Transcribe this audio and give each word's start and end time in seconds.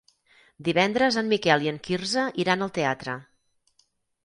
Divendres 0.67 1.17
en 1.23 1.29
Miquel 1.33 1.67
i 1.67 1.71
en 1.73 1.77
Quirze 1.89 2.25
iran 2.45 2.69
al 2.69 2.75
teatre. 2.81 3.19